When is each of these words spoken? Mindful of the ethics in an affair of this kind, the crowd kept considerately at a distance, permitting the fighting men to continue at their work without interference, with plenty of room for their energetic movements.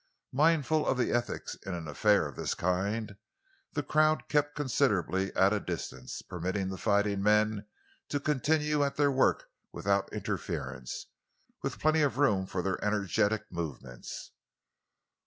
Mindful 0.33 0.87
of 0.87 0.97
the 0.97 1.11
ethics 1.13 1.53
in 1.63 1.75
an 1.75 1.87
affair 1.87 2.27
of 2.27 2.35
this 2.35 2.55
kind, 2.55 3.17
the 3.73 3.83
crowd 3.83 4.27
kept 4.29 4.55
considerately 4.55 5.31
at 5.35 5.53
a 5.53 5.59
distance, 5.59 6.23
permitting 6.23 6.69
the 6.69 6.77
fighting 6.79 7.21
men 7.21 7.67
to 8.09 8.19
continue 8.19 8.83
at 8.83 8.95
their 8.95 9.11
work 9.11 9.51
without 9.71 10.11
interference, 10.11 11.05
with 11.61 11.77
plenty 11.77 12.01
of 12.01 12.17
room 12.17 12.47
for 12.47 12.63
their 12.63 12.83
energetic 12.83 13.45
movements. 13.51 14.31